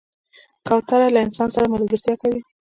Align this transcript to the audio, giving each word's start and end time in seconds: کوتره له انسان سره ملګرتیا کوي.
کوتره 0.67 1.07
له 1.13 1.19
انسان 1.25 1.49
سره 1.55 1.71
ملګرتیا 1.73 2.15
کوي. 2.21 2.39